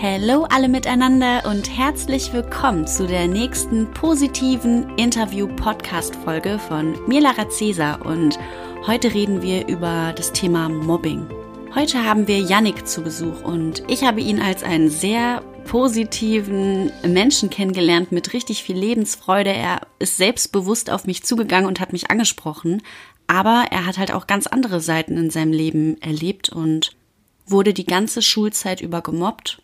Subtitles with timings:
[0.00, 8.06] Hallo alle miteinander und herzlich willkommen zu der nächsten positiven Interview-Podcast-Folge von mir, Cäsar.
[8.06, 8.38] Und
[8.86, 11.26] heute reden wir über das Thema Mobbing.
[11.74, 17.50] Heute haben wir Yannick zu Besuch und ich habe ihn als einen sehr positiven Menschen
[17.50, 19.50] kennengelernt mit richtig viel Lebensfreude.
[19.50, 22.82] Er ist selbstbewusst auf mich zugegangen und hat mich angesprochen.
[23.26, 26.92] Aber er hat halt auch ganz andere Seiten in seinem Leben erlebt und
[27.46, 29.60] wurde die ganze Schulzeit über gemobbt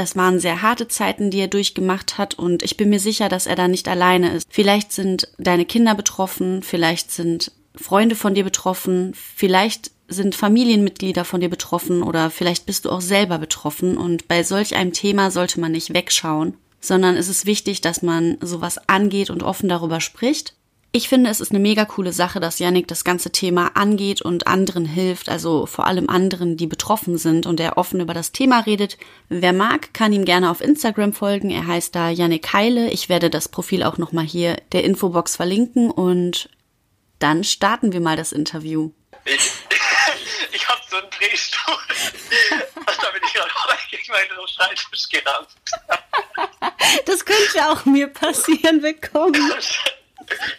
[0.00, 3.46] das waren sehr harte Zeiten, die er durchgemacht hat und ich bin mir sicher, dass
[3.46, 4.48] er da nicht alleine ist.
[4.48, 11.42] Vielleicht sind deine Kinder betroffen, vielleicht sind Freunde von dir betroffen, vielleicht sind Familienmitglieder von
[11.42, 15.60] dir betroffen oder vielleicht bist du auch selber betroffen und bei solch einem Thema sollte
[15.60, 20.54] man nicht wegschauen, sondern es ist wichtig, dass man sowas angeht und offen darüber spricht
[20.92, 24.48] ich finde, es ist eine mega coole Sache, dass Yannick das ganze Thema angeht und
[24.48, 28.60] anderen hilft, also vor allem anderen, die betroffen sind und er offen über das Thema
[28.60, 28.98] redet.
[29.28, 31.50] Wer mag, kann ihm gerne auf Instagram folgen.
[31.50, 32.90] Er heißt da Yannick Heile.
[32.90, 36.48] Ich werde das Profil auch nochmal hier der Infobox verlinken und
[37.20, 38.90] dann starten wir mal das Interview.
[39.26, 39.34] Ich,
[40.52, 41.76] ich habe so einen Drehstuhl.
[42.84, 43.52] da bin ich gerade
[43.90, 45.48] gegen meinen Schreibtisch gerannt.
[47.06, 49.36] Das könnte auch mir passieren, willkommen.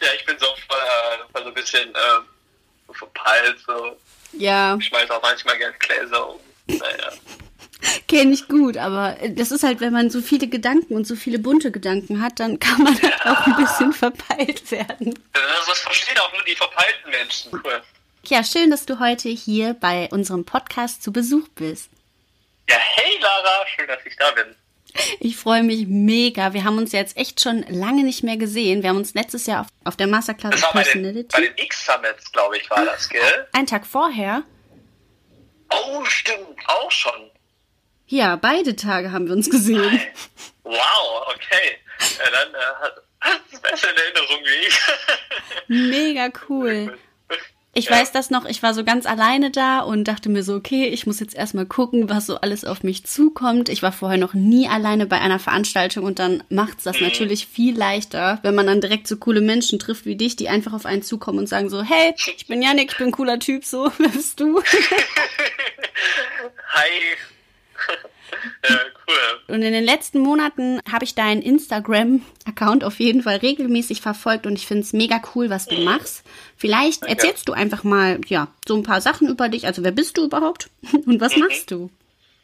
[0.01, 3.57] ja, ich bin so voll, äh, voll so ein bisschen äh, verpeilt.
[3.65, 3.97] So.
[4.33, 4.75] Ja.
[4.79, 6.39] Ich schmeiß auch manchmal gerne Gläser um.
[6.67, 7.11] Naja.
[8.07, 11.39] Kenne ich gut, aber das ist halt, wenn man so viele Gedanken und so viele
[11.39, 13.31] bunte Gedanken hat, dann kann man halt ja.
[13.33, 15.17] auch ein bisschen verpeilt werden.
[15.33, 17.51] Das verstehen auch nur die verpeilten Menschen.
[17.51, 17.81] Cool.
[18.25, 21.89] Ja, schön, dass du heute hier bei unserem Podcast zu Besuch bist.
[22.69, 24.55] Ja, hey Lara, schön, dass ich da bin.
[25.19, 26.53] Ich freue mich mega.
[26.53, 28.83] Wir haben uns jetzt echt schon lange nicht mehr gesehen.
[28.83, 31.27] Wir haben uns letztes Jahr auf, auf der Masterclass das war Personality.
[31.31, 33.47] Bei den, den X-Summits, glaube ich, war das, gell?
[33.53, 34.43] Ein Tag vorher.
[35.69, 37.31] Oh, stimmt, auch schon.
[38.07, 40.01] Ja, beide Tage haben wir uns gesehen.
[40.63, 41.77] Wow, okay.
[42.19, 42.91] Ja, dann äh,
[43.21, 45.91] hat es besser in Erinnerung wie ich.
[45.91, 46.97] Mega cool.
[47.73, 47.91] Ich ja.
[47.91, 51.07] weiß das noch, ich war so ganz alleine da und dachte mir so, okay, ich
[51.07, 53.69] muss jetzt erstmal gucken, was so alles auf mich zukommt.
[53.69, 57.07] Ich war vorher noch nie alleine bei einer Veranstaltung und dann macht's das mhm.
[57.07, 60.73] natürlich viel leichter, wenn man dann direkt so coole Menschen trifft wie dich, die einfach
[60.73, 63.63] auf einen zukommen und sagen so, hey, ich bin Janik, ich bin ein cooler Typ,
[63.63, 64.61] so, wer bist du?
[66.73, 66.89] Hi.
[68.69, 69.55] Ja, cool.
[69.55, 74.57] Und in den letzten Monaten habe ich deinen Instagram-Account auf jeden Fall regelmäßig verfolgt und
[74.57, 76.23] ich finde es mega cool, was du machst.
[76.57, 77.15] Vielleicht Danke.
[77.15, 79.65] erzählst du einfach mal, ja, so ein paar Sachen über dich.
[79.65, 80.69] Also wer bist du überhaupt
[81.05, 81.43] und was mhm.
[81.43, 81.89] machst du?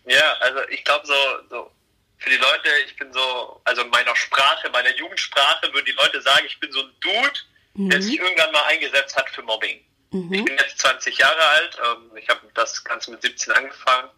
[0.05, 1.13] Ja, also ich glaube so,
[1.49, 1.71] so
[2.17, 6.21] für die Leute, ich bin so, also in meiner Sprache, meiner Jugendsprache würden die Leute
[6.21, 7.39] sagen, ich bin so ein Dude,
[7.75, 7.89] mhm.
[7.89, 9.79] der sich irgendwann mal eingesetzt hat für Mobbing.
[10.11, 10.33] Mhm.
[10.33, 14.09] Ich bin jetzt 20 Jahre alt, ähm, ich habe das Ganze mit 17 angefangen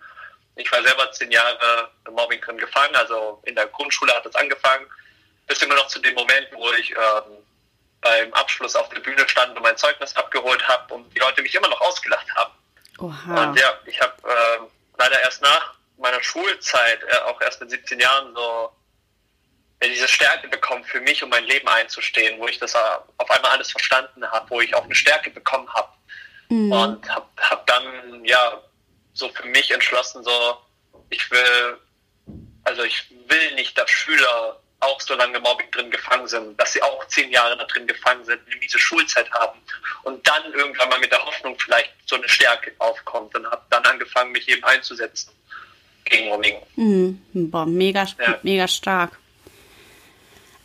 [0.59, 4.35] ich war selber zehn Jahre im Mobbing drin gefangen, also in der Grundschule hat es
[4.35, 4.85] angefangen,
[5.47, 7.37] bis immer noch zu dem Moment, wo ich ähm,
[8.01, 11.55] beim Abschluss auf der Bühne stand und mein Zeugnis abgeholt habe und die Leute mich
[11.55, 12.53] immer noch ausgelacht haben.
[12.99, 13.43] Oha.
[13.43, 14.59] Und ja, ich habe äh,
[14.97, 18.71] leider erst nach meiner Schulzeit, äh, auch erst mit 17 Jahren, so
[19.81, 22.77] diese Stärke bekommen, für mich und mein Leben einzustehen, wo ich das äh,
[23.17, 25.89] auf einmal alles verstanden habe, wo ich auch eine Stärke bekommen habe.
[26.49, 26.71] Mhm.
[26.71, 28.61] Und habe hab dann, ja,
[29.19, 30.57] so für mich entschlossen, so,
[31.09, 31.77] ich will,
[32.63, 36.81] also ich will nicht, dass Schüler auch so lange Mobbing drin gefangen sind, dass sie
[36.81, 39.59] auch zehn Jahre da drin gefangen sind, eine miese Schulzeit haben
[40.03, 43.83] und dann irgendwann mal mit der Hoffnung vielleicht so eine Stärke aufkommt und habe dann
[43.83, 45.31] angefangen, mich eben einzusetzen
[46.05, 46.55] gegen Mobbing.
[46.75, 47.21] Mhm.
[47.33, 48.39] Boah, mega, ja.
[48.41, 49.19] mega stark.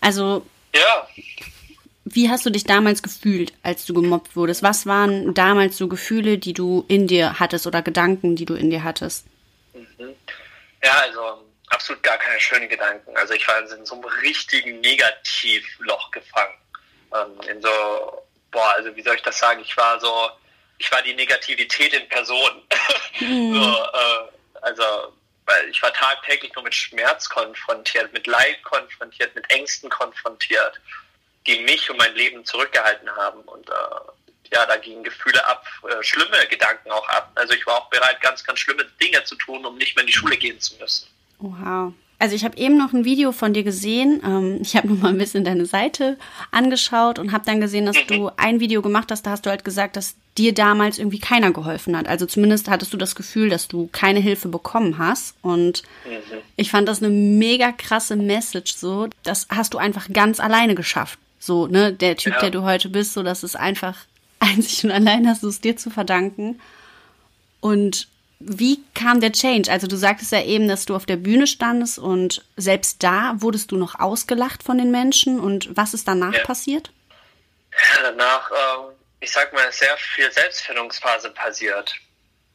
[0.00, 1.08] Also, ja.
[2.14, 4.62] Wie hast du dich damals gefühlt, als du gemobbt wurdest?
[4.62, 8.70] Was waren damals so Gefühle, die du in dir hattest oder Gedanken, die du in
[8.70, 9.26] dir hattest?
[9.72, 10.14] Mhm.
[10.84, 13.16] Ja, also absolut gar keine schönen Gedanken.
[13.16, 16.54] Also ich war in so einem richtigen Negativloch gefangen.
[17.12, 17.68] Ähm, in so,
[18.52, 19.60] boah, also wie soll ich das sagen?
[19.60, 20.30] Ich war so,
[20.78, 22.62] ich war die Negativität in Person.
[23.18, 23.54] Mhm.
[23.60, 24.28] so, äh,
[24.62, 24.84] also,
[25.46, 30.80] weil ich war tagtäglich nur mit Schmerz konfrontiert, mit Leid konfrontiert, mit Ängsten konfrontiert
[31.46, 33.40] die mich und mein Leben zurückgehalten haben.
[33.40, 37.32] Und äh, ja, da gingen Gefühle ab, äh, schlimme Gedanken auch ab.
[37.34, 40.08] Also ich war auch bereit, ganz, ganz schlimme Dinge zu tun, um nicht mehr in
[40.08, 41.08] die Schule gehen zu müssen.
[41.38, 41.92] Wow.
[42.18, 44.22] Also ich habe eben noch ein Video von dir gesehen.
[44.24, 46.16] Ähm, ich habe nur mal ein bisschen deine Seite
[46.52, 48.06] angeschaut und habe dann gesehen, dass mhm.
[48.06, 49.26] du ein Video gemacht hast.
[49.26, 52.08] Da hast du halt gesagt, dass dir damals irgendwie keiner geholfen hat.
[52.08, 55.36] Also zumindest hattest du das Gefühl, dass du keine Hilfe bekommen hast.
[55.42, 56.38] Und mhm.
[56.56, 58.74] ich fand das eine mega krasse Message.
[58.74, 61.18] So, das hast du einfach ganz alleine geschafft.
[61.44, 62.40] So, ne, der Typ, ja.
[62.40, 63.96] der du heute bist, so, das ist einfach
[64.38, 66.58] einzig und allein hast du es dir zu verdanken.
[67.60, 68.08] Und
[68.38, 69.70] wie kam der Change?
[69.70, 73.72] Also du sagtest ja eben, dass du auf der Bühne standest und selbst da wurdest
[73.72, 75.38] du noch ausgelacht von den Menschen.
[75.38, 76.44] Und was ist danach ja.
[76.44, 76.90] passiert?
[77.72, 81.94] Ja, danach, ähm, ich sag mal, sehr viel Selbstfindungsphase passiert.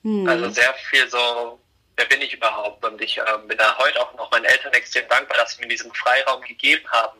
[0.03, 0.27] Hm.
[0.27, 1.59] Also sehr viel so,
[1.95, 2.83] wer bin ich überhaupt?
[2.83, 5.67] Und ich äh, bin da heute auch noch meinen Eltern extrem dankbar, dass sie mir
[5.67, 7.19] diesen Freiraum gegeben haben,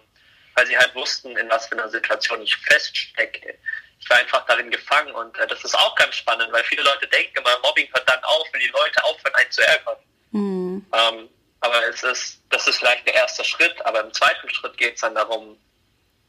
[0.59, 3.57] weil sie halt wussten, in was für einer Situation ich feststecke
[3.99, 7.07] ich war einfach darin gefangen und äh, das ist auch ganz spannend, weil viele Leute
[7.07, 9.97] denken immer, Mobbing hört dann auf, wenn die Leute aufhören, einen zu ärgern.
[10.31, 10.85] Mhm.
[10.93, 11.29] Ähm,
[11.59, 15.01] aber es ist, das ist vielleicht der erste Schritt, aber im zweiten Schritt geht es
[15.01, 15.59] dann darum,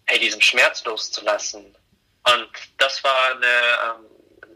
[0.06, 1.77] hey, diesen Schmerz loszulassen.
[2.25, 4.06] Und das war eine, ähm,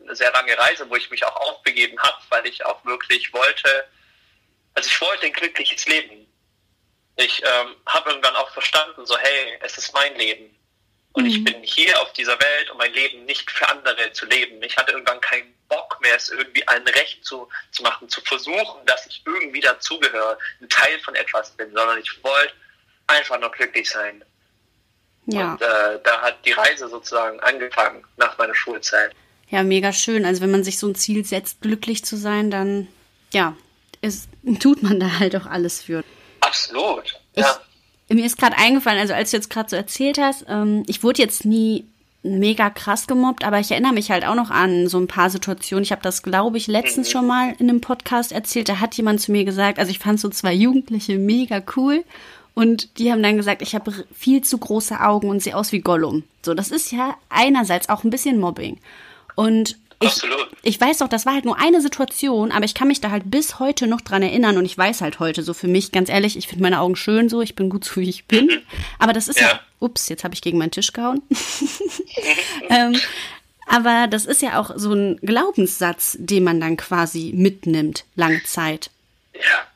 [0.02, 3.88] eine sehr lange Reise, wo ich mich auch aufbegeben habe, weil ich auch wirklich wollte,
[4.74, 6.23] also ich wollte ein glückliches Leben.
[7.16, 10.54] Ich ähm, habe irgendwann auch verstanden, so hey, es ist mein Leben.
[11.12, 11.30] Und mhm.
[11.30, 14.60] ich bin hier auf dieser Welt, um mein Leben nicht für andere zu leben.
[14.62, 18.84] Ich hatte irgendwann keinen Bock mehr, es irgendwie allen recht zu, zu machen, zu versuchen,
[18.86, 22.52] dass ich irgendwie dazugehöre, ein Teil von etwas bin, sondern ich wollte
[23.06, 24.24] einfach nur glücklich sein.
[25.26, 25.52] Ja.
[25.52, 29.12] Und äh, da hat die Reise sozusagen angefangen nach meiner Schulzeit.
[29.48, 30.24] Ja, mega schön.
[30.24, 32.88] Also wenn man sich so ein Ziel setzt, glücklich zu sein, dann
[33.32, 33.56] ja,
[34.00, 34.28] ist,
[34.60, 36.02] tut man da halt auch alles für.
[36.54, 37.20] Absolut.
[37.34, 37.56] Ich, ja
[38.08, 41.22] mir ist gerade eingefallen, also als du jetzt gerade so erzählt hast, ähm, ich wurde
[41.22, 41.86] jetzt nie
[42.22, 45.84] mega krass gemobbt, aber ich erinnere mich halt auch noch an so ein paar Situationen.
[45.84, 47.12] Ich habe das, glaube ich, letztens mhm.
[47.12, 48.68] schon mal in einem Podcast erzählt.
[48.68, 52.02] Da hat jemand zu mir gesagt, also ich fand so zwei Jugendliche mega cool
[52.54, 55.80] und die haben dann gesagt, ich habe viel zu große Augen und sehe aus wie
[55.80, 56.24] Gollum.
[56.42, 58.78] So, das ist ja einerseits auch ein bisschen Mobbing.
[59.34, 60.22] Und ich,
[60.62, 63.24] ich weiß doch, das war halt nur eine Situation, aber ich kann mich da halt
[63.26, 66.36] bis heute noch dran erinnern und ich weiß halt heute so für mich, ganz ehrlich,
[66.36, 68.46] ich finde meine Augen schön so, ich bin gut so, wie ich bin.
[68.46, 68.62] Mhm.
[68.98, 71.22] Aber das ist ja, ja ups, jetzt habe ich gegen meinen Tisch gehauen.
[72.68, 72.98] ähm,
[73.66, 78.90] aber das ist ja auch so ein Glaubenssatz, den man dann quasi mitnimmt, lange Zeit.
[79.34, 79.66] Ja,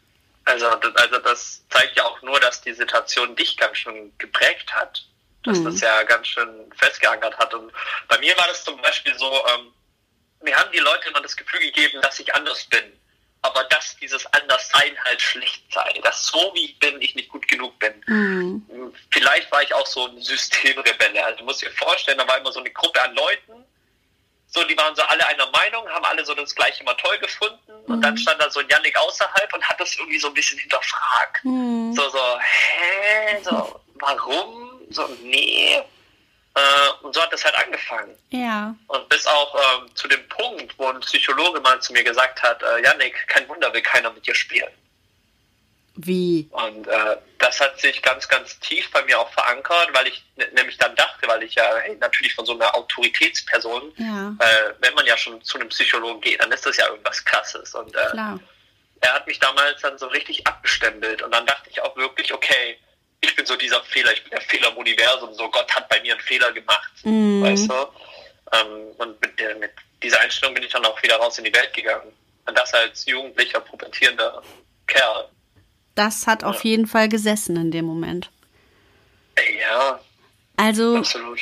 [0.45, 5.05] also, also das zeigt ja auch nur, dass die Situation dich ganz schön geprägt hat.
[5.45, 5.67] Dass mhm.
[5.67, 7.55] das ja ganz schön festgeankert hat.
[7.55, 7.73] Und
[8.09, 9.73] bei mir war das zum Beispiel so, ähm,
[10.43, 12.93] mir haben die Leute immer das Gefühl gegeben, dass ich anders bin.
[13.43, 16.01] Aber dass dieses Anderssein halt schlecht sei.
[16.03, 17.95] Dass so wie ich bin, ich nicht gut genug bin.
[18.07, 18.93] Mhm.
[19.11, 21.25] Vielleicht war ich auch so ein Systemrebelle.
[21.25, 23.65] Also du musst dir vorstellen, da war immer so eine Gruppe an Leuten,
[24.51, 27.59] so, die waren so alle einer Meinung, haben alle so das Gleiche immer toll gefunden.
[27.87, 27.95] Mhm.
[27.95, 28.19] Und dann mhm.
[28.19, 31.45] stand da so ein Yannick außerhalb und hat das irgendwie so ein bisschen hinterfragt.
[31.45, 31.93] Mhm.
[31.95, 33.43] So, so, hä?
[33.43, 34.81] So, warum?
[34.91, 35.83] So, nee.
[36.59, 38.17] Äh, und so hat das halt angefangen.
[38.31, 38.75] Ja.
[38.89, 42.63] Und bis auch ähm, zu dem Punkt, wo ein Psychologe mal zu mir gesagt hat,
[42.63, 44.71] äh, Janik, kein Wunder, will keiner mit dir spielen.
[46.01, 46.49] Wie?
[46.53, 50.25] Und äh, das hat sich ganz, ganz tief bei mir auch verankert, weil ich
[50.55, 54.29] nämlich dann dachte, weil ich ja hey, natürlich von so einer Autoritätsperson, ja.
[54.39, 57.75] äh, wenn man ja schon zu einem Psychologen geht, dann ist das ja irgendwas Krasses.
[57.75, 58.39] Und äh,
[59.01, 61.23] er hat mich damals dann so richtig abgestempelt.
[61.23, 62.79] Und dann dachte ich auch wirklich, okay,
[63.21, 66.01] ich bin so dieser Fehler, ich bin der Fehler im Universum, so Gott hat bei
[66.01, 67.43] mir einen Fehler gemacht, mm.
[67.43, 67.75] weißt du?
[68.53, 69.73] Ähm, und mit, der, mit
[70.03, 72.13] dieser Einstellung bin ich dann auch wieder raus in die Welt gegangen.
[72.47, 74.43] Und das als jugendlicher, pubertierender
[74.87, 75.29] Kerl.
[75.95, 76.49] Das hat ja.
[76.49, 78.31] auf jeden Fall gesessen in dem Moment.
[79.61, 80.01] Ja.
[80.57, 81.41] Also, absolut.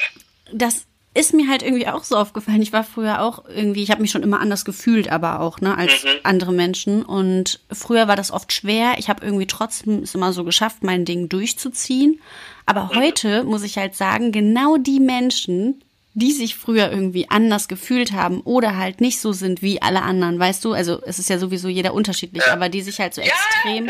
[0.53, 2.61] das ist mir halt irgendwie auch so aufgefallen.
[2.61, 5.77] Ich war früher auch irgendwie, ich habe mich schon immer anders gefühlt, aber auch, ne,
[5.77, 6.09] als mhm.
[6.25, 7.03] andere Menschen.
[7.03, 8.95] Und früher war das oft schwer.
[8.99, 12.21] Ich habe irgendwie trotzdem es immer so geschafft, mein Ding durchzuziehen.
[12.67, 12.97] Aber mhm.
[12.97, 15.83] heute muss ich halt sagen, genau die Menschen,
[16.19, 20.39] die sich früher irgendwie anders gefühlt haben oder halt nicht so sind wie alle anderen,
[20.39, 20.73] weißt du?
[20.73, 22.55] Also es ist ja sowieso jeder unterschiedlich, ja.
[22.55, 23.87] aber die sich halt so ja, extrem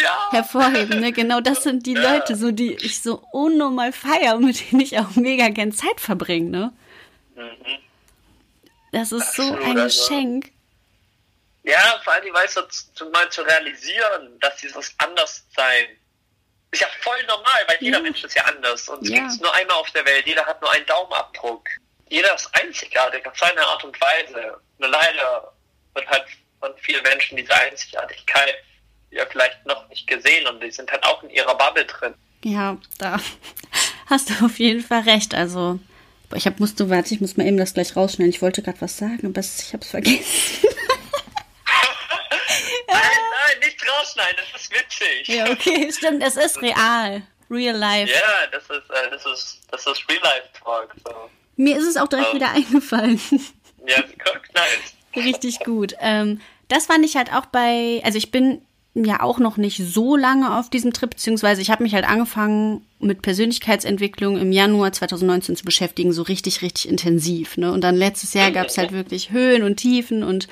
[0.00, 0.30] ja.
[0.30, 1.00] hervorheben.
[1.00, 1.10] Ne?
[1.10, 5.00] Genau das sind die Leute, so die ich so unnormal feier und mit denen ich
[5.00, 6.72] auch mega gern Zeit verbringe, ne?
[7.34, 7.42] Mhm.
[8.92, 9.84] Das ist so ein also.
[9.84, 10.52] Geschenk.
[11.64, 12.56] Ja, vor allem, weißt
[12.98, 15.86] du, mal zu realisieren, dass dieses Anderssein
[16.74, 18.88] ist ja voll normal, weil jeder Mensch ist ja anders.
[18.88, 19.18] Und es ja.
[19.18, 20.26] gibt es nur einmal auf der Welt.
[20.26, 21.68] Jeder hat nur einen Daumenabdruck.
[22.08, 24.60] Jeder ist einzigartig auf seine Art und Weise.
[24.78, 25.52] Nur leider
[25.94, 26.24] wird halt
[26.60, 28.56] von vielen Menschen diese Einzigartigkeit
[29.10, 32.14] ja vielleicht noch nicht gesehen und die sind halt auch in ihrer Bubble drin.
[32.42, 33.20] Ja, da
[34.06, 35.34] hast du auf jeden Fall recht.
[35.34, 35.78] Also,
[36.34, 38.30] ich hab, musst du, warte, ich muss mal eben das gleich rausschneiden.
[38.30, 40.68] Ich wollte gerade was sagen, aber ich habe es vergessen.
[44.04, 45.28] rausschneiden, das ist witzig.
[45.28, 47.22] Ja, okay, stimmt, es ist real.
[47.50, 48.10] Real life.
[48.10, 50.94] Ja, das ist, äh, das ist, das ist Real Life Talk.
[51.04, 51.14] So.
[51.56, 53.20] Mir ist es auch direkt um, wieder eingefallen.
[53.86, 55.26] Ja, guck, nice.
[55.26, 55.94] Richtig gut.
[56.00, 58.62] Ähm, das fand ich halt auch bei, also ich bin
[58.94, 62.86] ja auch noch nicht so lange auf diesem Trip, beziehungsweise ich habe mich halt angefangen
[62.98, 67.58] mit Persönlichkeitsentwicklung im Januar 2019 zu beschäftigen, so richtig, richtig intensiv.
[67.58, 67.70] Ne?
[67.70, 70.48] Und dann letztes Jahr gab es halt wirklich Höhen und Tiefen und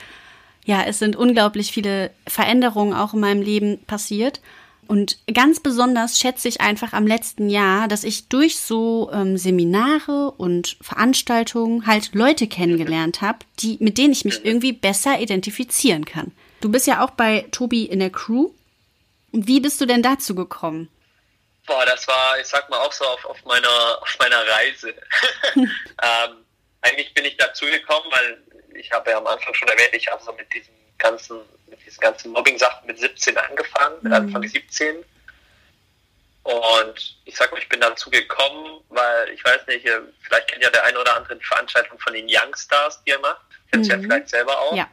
[0.65, 4.41] Ja, es sind unglaublich viele Veränderungen auch in meinem Leben passiert.
[4.87, 10.33] Und ganz besonders schätze ich einfach am letzten Jahr, dass ich durch so ähm, Seminare
[10.33, 16.33] und Veranstaltungen halt Leute kennengelernt habe, die, mit denen ich mich irgendwie besser identifizieren kann.
[16.61, 18.51] Du bist ja auch bei Tobi in der Crew.
[19.33, 20.89] Wie bist du denn dazu gekommen?
[21.67, 24.95] Boah, das war, ich sag mal, auch so auf, auf meiner, auf meiner Reise.
[25.55, 26.45] ähm,
[26.83, 28.43] eigentlich bin ich dazu gekommen, weil
[28.77, 32.01] ich habe ja am Anfang schon erwähnt, ich habe so mit diesem ganzen, mit diesen
[32.01, 34.13] ganzen Mobbing-Sachen mit 17 angefangen, mhm.
[34.13, 35.05] Anfang 17.
[36.45, 39.89] Und ich sag mal, ich bin dazu gekommen, weil ich weiß nicht,
[40.23, 43.43] vielleicht kennt ja der eine oder andere die Veranstaltung von den Youngstars, die er macht.
[43.71, 44.03] Kennst du mhm.
[44.03, 44.75] ja vielleicht selber auch.
[44.75, 44.89] Ja.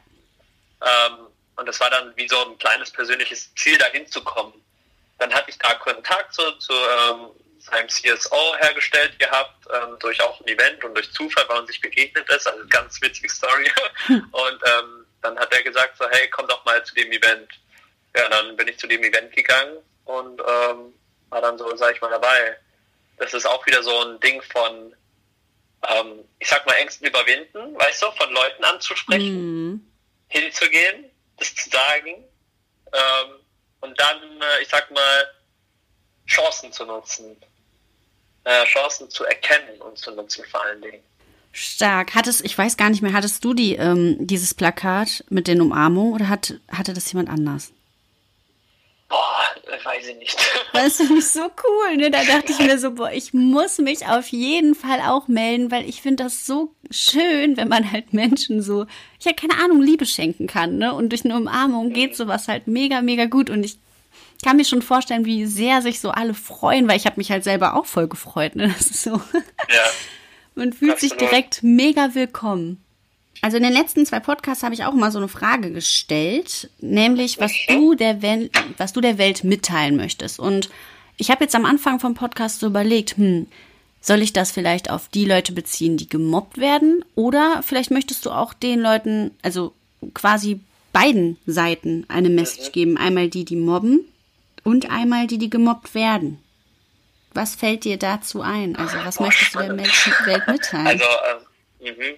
[0.82, 4.54] Ähm, und das war dann wie so ein kleines persönliches Ziel, dahin zu kommen.
[5.18, 7.30] Dann hatte ich da Kontakt zu, zu ähm,
[7.70, 11.80] seinem CSO hergestellt gehabt, ähm, durch auch ein Event und durch Zufall, weil man sich
[11.80, 12.46] begegnet ist.
[12.46, 13.70] Also ganz witzige Story.
[14.08, 17.48] und ähm, dann hat er gesagt so, hey, komm doch mal zu dem Event.
[18.16, 20.94] Ja, dann bin ich zu dem Event gegangen und ähm,
[21.28, 22.56] war dann so, sag ich mal, dabei.
[23.18, 24.94] Das ist auch wieder so ein Ding von,
[25.88, 29.92] ähm, ich sag mal, Ängsten überwinden, weißt du, von Leuten anzusprechen, mhm.
[30.28, 32.24] hinzugehen, das zu sagen
[32.92, 33.40] ähm,
[33.80, 35.34] und dann, äh, ich sag mal,
[36.26, 37.40] Chancen zu nutzen,
[38.44, 41.02] äh, Chancen zu erkennen und zu nutzen vor allen Dingen.
[41.52, 42.14] Stark.
[42.14, 46.14] Hattest, ich weiß gar nicht mehr, hattest du die, ähm, dieses Plakat mit den Umarmungen
[46.14, 47.72] oder hat, hatte das jemand anders?
[49.08, 49.40] Boah,
[49.84, 50.36] weiß ich nicht.
[50.72, 52.12] Das finde ich so cool, ne?
[52.12, 55.86] Da dachte ich mir so, boah, ich muss mich auf jeden Fall auch melden, weil
[55.88, 58.86] ich finde das so schön, wenn man halt Menschen so,
[59.18, 60.94] ich ja keine Ahnung, Liebe schenken kann, ne?
[60.94, 63.50] Und durch eine Umarmung geht sowas halt mega, mega gut.
[63.50, 63.78] Und ich
[64.42, 67.44] kann mir schon vorstellen, wie sehr sich so alle freuen, weil ich habe mich halt
[67.44, 68.68] selber auch voll gefreut, ne?
[68.68, 69.10] Das ist so.
[69.12, 69.84] Ja.
[70.54, 71.18] Man fühlt Absolut.
[71.18, 72.82] sich direkt mega willkommen.
[73.42, 77.38] Also in den letzten zwei Podcasts habe ich auch mal so eine Frage gestellt, nämlich
[77.38, 80.38] was du der Welt, was du der Welt mitteilen möchtest.
[80.38, 80.68] Und
[81.16, 83.46] ich habe jetzt am Anfang vom Podcast so überlegt, hm,
[84.02, 87.04] soll ich das vielleicht auf die Leute beziehen, die gemobbt werden?
[87.14, 89.72] Oder vielleicht möchtest du auch den Leuten, also
[90.12, 90.60] quasi
[90.92, 92.72] beiden Seiten eine Message mhm.
[92.72, 92.96] geben.
[92.98, 94.04] Einmal die, die mobben
[94.64, 96.42] und einmal die, die gemobbt werden.
[97.32, 98.76] Was fällt dir dazu ein?
[98.76, 99.86] Also was Boah, möchtest spannend.
[99.86, 100.86] du der Welt mitteilen?
[100.86, 102.16] Also, ähm,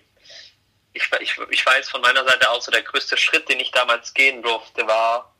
[0.94, 4.12] ich, ich, ich weiß von meiner Seite aus, so der größte Schritt, den ich damals
[4.14, 5.34] gehen durfte, war,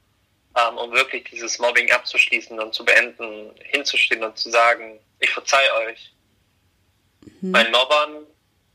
[0.57, 5.75] ähm, um wirklich dieses Mobbing abzuschließen und zu beenden, hinzustehen und zu sagen, ich verzeihe
[5.87, 6.13] euch.
[7.41, 7.51] Mhm.
[7.51, 8.27] Meinen Mobbern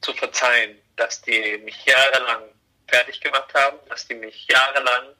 [0.01, 2.43] zu verzeihen, dass die mich jahrelang
[2.87, 5.13] fertig gemacht haben, dass die mich jahrelang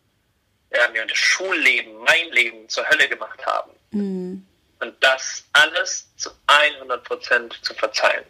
[0.71, 3.71] ja, mir das Schulleben, mein Leben zur Hölle gemacht haben.
[3.91, 4.45] Mhm.
[4.79, 8.25] Und das alles zu 100 Prozent zu verzeihen.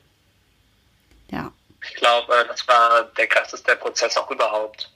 [1.29, 1.51] Ja.
[1.83, 4.89] Ich glaube, das war der krasseste Prozess auch überhaupt.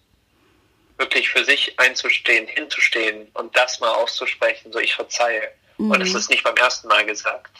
[0.97, 5.51] Wirklich für sich einzustehen, hinzustehen und das mal auszusprechen, so ich verzeihe.
[5.77, 5.91] Mhm.
[5.91, 7.51] Und das ist nicht beim ersten Mal gesagt,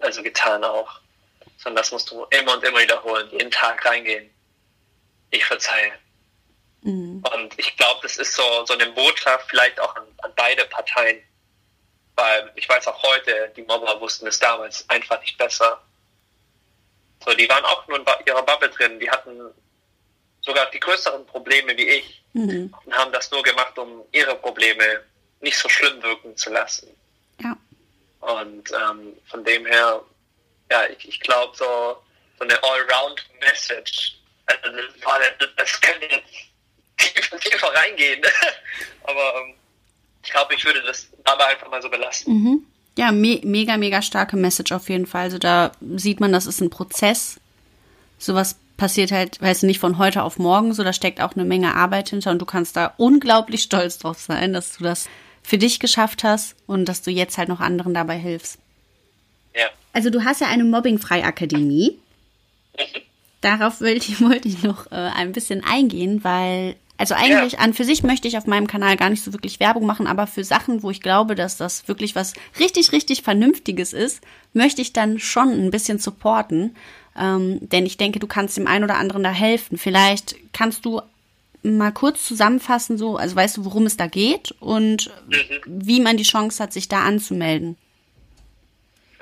[0.00, 1.00] also getan auch,
[1.58, 4.30] sondern das musst du immer und immer wiederholen, jeden Tag reingehen.
[5.30, 5.92] Ich verzeihe.
[6.82, 7.22] Mhm.
[7.34, 11.22] Und ich glaube, das ist so, so eine Botschaft vielleicht auch an, an beide Parteien.
[12.14, 15.80] Weil ich weiß auch heute, die Mobber wussten es damals einfach nicht besser.
[17.24, 18.98] So, die waren auch nur in ihrer Bubble drin.
[18.98, 19.38] Die hatten
[20.40, 22.74] sogar die größeren Probleme wie ich mhm.
[22.84, 25.04] und haben das nur gemacht, um ihre Probleme
[25.40, 26.88] nicht so schlimm wirken zu lassen.
[27.40, 27.56] Ja.
[28.20, 30.02] Und ähm, von dem her,
[30.70, 32.02] ja, ich, ich glaube, so,
[32.38, 36.51] so eine Allround-Message, also das, das könnte jetzt
[37.14, 38.22] tiefer, tiefer reingehen.
[39.04, 39.54] Aber ähm,
[40.22, 42.34] ich glaube, ich würde das dabei einfach mal so belassen.
[42.34, 42.66] Mhm.
[42.96, 45.22] Ja, me mega, mega starke Message auf jeden Fall.
[45.22, 47.40] Also da sieht man, das ist ein Prozess.
[48.18, 51.44] Sowas passiert halt, weißt du, nicht von heute auf morgen, so da steckt auch eine
[51.44, 55.08] Menge Arbeit hinter und du kannst da unglaublich stolz drauf sein, dass du das
[55.42, 58.58] für dich geschafft hast und dass du jetzt halt noch anderen dabei hilfst.
[59.54, 59.66] Ja.
[59.92, 61.98] Also du hast ja eine Mobbing-Frei-Akademie.
[62.76, 63.00] Mhm.
[63.40, 67.58] Darauf wollte ich, wollte ich noch äh, ein bisschen eingehen, weil also eigentlich ja.
[67.58, 70.26] an für sich möchte ich auf meinem Kanal gar nicht so wirklich Werbung machen, aber
[70.26, 74.22] für Sachen, wo ich glaube, dass das wirklich was richtig, richtig Vernünftiges ist,
[74.52, 76.76] möchte ich dann schon ein bisschen supporten.
[77.18, 79.78] Ähm, denn ich denke, du kannst dem einen oder anderen da helfen.
[79.78, 81.02] Vielleicht kannst du
[81.62, 85.60] mal kurz zusammenfassen, so, also weißt du, worum es da geht und mhm.
[85.66, 87.76] wie man die Chance hat, sich da anzumelden.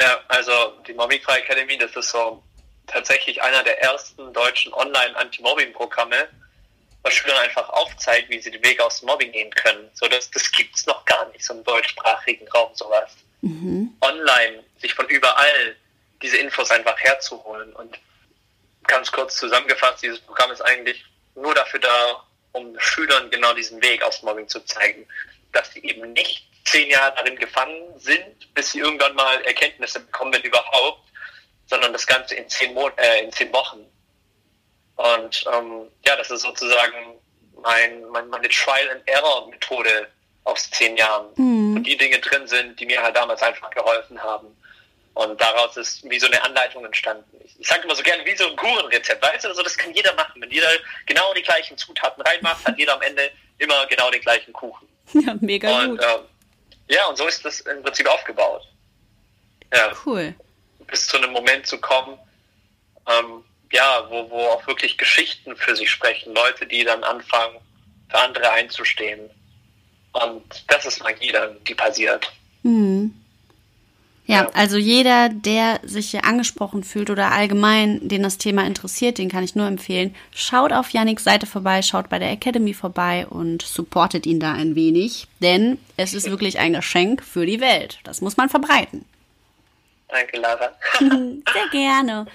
[0.00, 0.52] Ja, also
[0.86, 2.42] die Mobbing Free Academy, das ist so
[2.86, 6.28] tatsächlich einer der ersten deutschen Online-Anti-Mobbing-Programme
[7.02, 9.90] was Schülern einfach aufzeigt, wie sie den Weg aus Mobbing gehen können.
[9.94, 13.10] So, das, das es noch gar nicht, so im deutschsprachigen Raum sowas.
[13.40, 13.96] Mhm.
[14.00, 15.76] Online, sich von überall
[16.22, 17.72] diese Infos einfach herzuholen.
[17.72, 17.98] Und
[18.86, 21.04] ganz kurz zusammengefasst, dieses Programm ist eigentlich
[21.34, 25.06] nur dafür da, um Schülern genau diesen Weg aus Mobbing zu zeigen,
[25.52, 30.32] dass sie eben nicht zehn Jahre darin gefangen sind, bis sie irgendwann mal Erkenntnisse bekommen,
[30.34, 31.02] wenn überhaupt,
[31.66, 33.86] sondern das Ganze in zehn, Mon äh, in zehn Wochen.
[35.00, 37.18] Und ähm, ja, das ist sozusagen
[37.62, 40.08] mein, mein, meine Trial-and-Error-Methode
[40.44, 41.28] aus zehn Jahren.
[41.36, 41.76] Mhm.
[41.76, 44.48] Und die Dinge drin sind, die mir halt damals einfach geholfen haben.
[45.14, 47.24] Und daraus ist wie so eine Anleitung entstanden.
[47.44, 49.48] Ich, ich sage immer so gerne, wie so ein Kuchenrezept, weißt du?
[49.48, 50.40] Also das kann jeder machen.
[50.40, 50.68] Wenn jeder
[51.06, 54.88] genau die gleichen Zutaten reinmacht, hat jeder am Ende immer genau den gleichen Kuchen.
[55.12, 56.00] Ja, mega und, gut.
[56.02, 58.62] Äh, ja, und so ist das im Prinzip aufgebaut.
[59.74, 59.92] Ja.
[60.06, 60.34] Cool.
[60.86, 62.16] Bis zu einem Moment zu kommen,
[63.08, 66.34] ähm, ja, wo, wo auch wirklich Geschichten für sich sprechen.
[66.34, 67.56] Leute, die dann anfangen,
[68.08, 69.30] für andere einzustehen.
[70.12, 72.30] Und das ist Magie dann, die passiert.
[72.62, 73.14] Mhm.
[74.30, 79.28] Ja, also jeder, der sich hier angesprochen fühlt oder allgemein, den das Thema interessiert, den
[79.28, 80.14] kann ich nur empfehlen.
[80.32, 84.76] Schaut auf Yannicks Seite vorbei, schaut bei der Academy vorbei und supportet ihn da ein
[84.76, 87.98] wenig, denn es ist wirklich ein Geschenk für die Welt.
[88.04, 89.04] Das muss man verbreiten.
[90.06, 90.74] Danke, Lara.
[91.00, 92.26] Sehr gerne.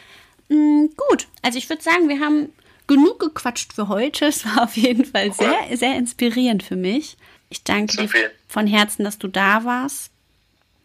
[0.50, 2.54] Mm, gut, also ich würde sagen, wir haben
[2.88, 4.25] genug gequatscht für heute.
[4.25, 7.18] Es war auf jeden Fall sehr, sehr inspirierend für mich.
[7.50, 10.12] Ich danke dir von Herzen, dass du da warst.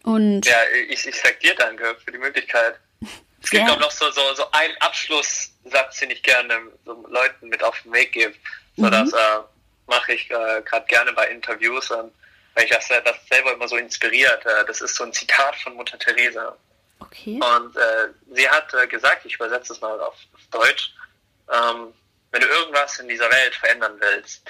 [0.03, 0.57] Und ja,
[0.89, 2.79] ich, ich sag dir danke für die Möglichkeit.
[3.43, 7.63] Es gibt auch noch so, so, so einen Abschlusssatz, den ich gerne so Leuten mit
[7.63, 8.33] auf den Weg gebe.
[8.77, 8.91] So, mhm.
[8.91, 9.39] Das äh,
[9.87, 12.11] mache ich äh, gerade gerne bei Interviews, ähm,
[12.53, 14.45] weil ich das, das selber immer so inspiriert.
[14.45, 16.55] Äh, das ist so ein Zitat von Mutter Teresa.
[17.01, 17.39] Okay.
[17.41, 20.93] Und äh, sie hat äh, gesagt, ich übersetze es mal auf, auf Deutsch,
[21.51, 21.93] ähm,
[22.31, 24.43] wenn du irgendwas in dieser Welt verändern willst,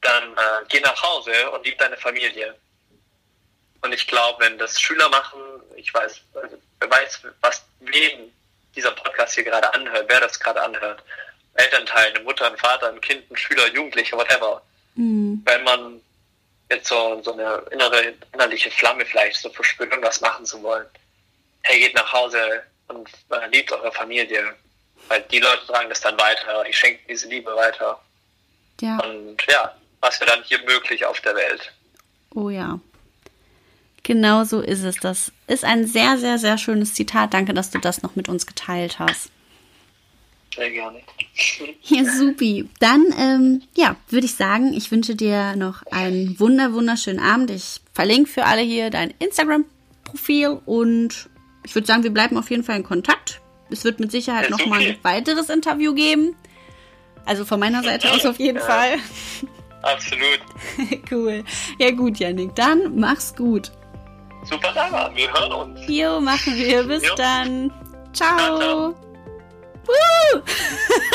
[0.00, 2.56] dann äh, geh nach Hause und lieb deine Familie.
[3.82, 5.40] Und ich glaube, wenn das Schüler machen,
[5.76, 8.32] ich weiß, also, wer weiß, was wem
[8.74, 11.02] dieser Podcast hier gerade anhört, wer das gerade anhört,
[11.54, 14.62] Elternteil, eine Mutter, ein Vater, ein Kind, ein Schüler, Jugendlicher, whatever.
[14.94, 15.42] Mhm.
[15.44, 16.00] Wenn man
[16.70, 20.86] jetzt so, so eine innere, innerliche Flamme vielleicht so verspürt, irgendwas machen zu wollen,
[21.62, 24.54] hey, geht nach Hause und äh, liebt eure Familie.
[25.08, 28.00] Weil die Leute tragen das dann weiter, ich schenke diese Liebe weiter.
[28.80, 28.98] Ja.
[28.98, 31.72] Und ja, was wäre dann hier möglich auf der Welt?
[32.34, 32.78] Oh ja.
[34.02, 34.96] Genau so ist es.
[34.96, 37.34] Das ist ein sehr, sehr, sehr schönes Zitat.
[37.34, 39.30] Danke, dass du das noch mit uns geteilt hast.
[40.54, 41.00] Sehr gerne.
[41.82, 42.68] Ja, supi.
[42.78, 47.50] Dann, ähm, ja, würde ich sagen, ich wünsche dir noch einen wunder, wunderschönen Abend.
[47.50, 51.29] Ich verlinke für alle hier dein Instagram-Profil und
[51.64, 53.40] ich würde sagen, wir bleiben auf jeden Fall in Kontakt.
[53.70, 56.34] Es wird mit Sicherheit ja, nochmal ein weiteres Interview geben.
[57.24, 58.98] Also von meiner Seite aus auf jeden ja, Fall.
[59.82, 60.40] Absolut.
[61.10, 61.44] cool.
[61.78, 62.54] Ja gut, Janik.
[62.54, 63.70] Dann mach's gut.
[64.44, 65.10] Super, Sarah.
[65.14, 65.80] Wir hören uns.
[65.86, 66.84] Jo, machen wir.
[66.84, 67.14] Bis jo.
[67.14, 67.72] dann.
[68.12, 68.36] Ciao.
[68.58, 68.94] ciao,
[69.84, 70.42] ciao.